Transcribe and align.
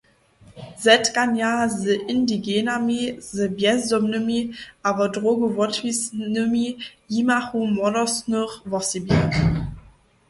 Zetkanja 0.83 1.69
z 1.69 1.81
Indigenami, 2.13 3.01
z 3.31 3.33
bjezdomnymi 3.55 4.39
a 4.87 4.89
wot 4.97 5.11
drogow 5.15 5.53
wotwisnymi 5.57 6.65
jimachu 7.13 7.59
młodostnych 7.75 8.51
wosebje. 8.71 9.19